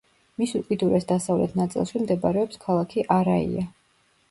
[0.41, 3.71] მის უკიდურეს დასავლეთ ნაწილში მდებარეობს ქალაქი არაია.